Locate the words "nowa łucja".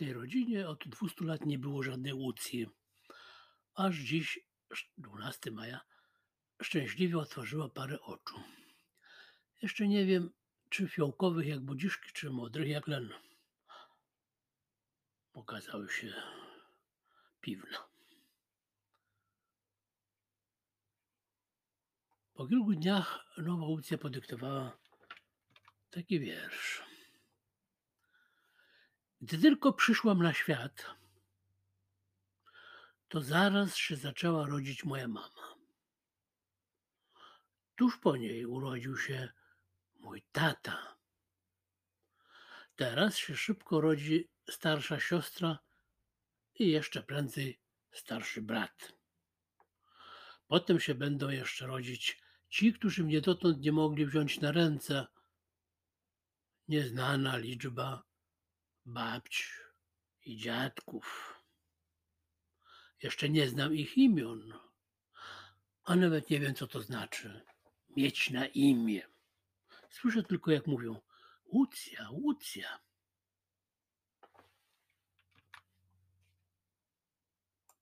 23.36-23.98